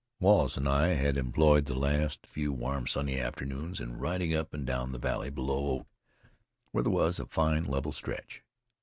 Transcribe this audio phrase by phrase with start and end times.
[0.19, 4.65] Wallace and I had employed the last few warm sunny afternoons in riding up and
[4.65, 5.87] down the valley, below Oak,
[6.71, 8.41] where there was a fine, level stretch.